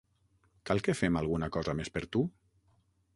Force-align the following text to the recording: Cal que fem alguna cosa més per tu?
Cal 0.69 0.81
que 0.87 0.95
fem 1.01 1.19
alguna 1.21 1.51
cosa 1.57 1.77
més 1.81 1.93
per 1.99 2.03
tu? 2.17 2.25